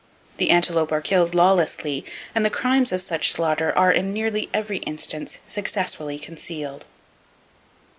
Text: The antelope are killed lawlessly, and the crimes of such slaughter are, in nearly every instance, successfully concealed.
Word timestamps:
The 0.37 0.49
antelope 0.49 0.91
are 0.91 0.99
killed 0.99 1.35
lawlessly, 1.35 2.03
and 2.33 2.43
the 2.43 2.49
crimes 2.49 2.91
of 2.91 3.03
such 3.03 3.31
slaughter 3.31 3.71
are, 3.77 3.91
in 3.91 4.11
nearly 4.11 4.49
every 4.51 4.77
instance, 4.77 5.37
successfully 5.45 6.17
concealed. 6.17 6.85